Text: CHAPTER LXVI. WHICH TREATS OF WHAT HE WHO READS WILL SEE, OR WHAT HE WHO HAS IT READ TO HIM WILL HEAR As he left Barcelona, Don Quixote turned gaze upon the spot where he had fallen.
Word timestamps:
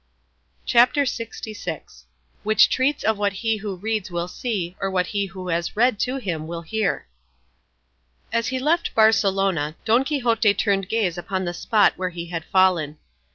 CHAPTER 0.65 1.03
LXVI. 1.03 2.03
WHICH 2.41 2.69
TREATS 2.71 3.03
OF 3.03 3.19
WHAT 3.19 3.33
HE 3.33 3.57
WHO 3.57 3.75
READS 3.75 4.09
WILL 4.09 4.29
SEE, 4.29 4.75
OR 4.81 4.89
WHAT 4.89 5.05
HE 5.05 5.27
WHO 5.27 5.49
HAS 5.49 5.67
IT 5.69 5.75
READ 5.75 5.99
TO 5.99 6.15
HIM 6.17 6.47
WILL 6.47 6.63
HEAR 6.63 7.07
As 8.33 8.47
he 8.47 8.57
left 8.57 8.95
Barcelona, 8.95 9.75
Don 9.85 10.03
Quixote 10.03 10.55
turned 10.55 10.89
gaze 10.89 11.19
upon 11.19 11.45
the 11.45 11.53
spot 11.53 11.93
where 11.97 12.09
he 12.09 12.25
had 12.29 12.45
fallen. 12.45 12.97